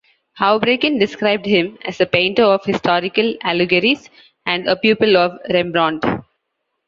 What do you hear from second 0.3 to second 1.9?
Houbraken described him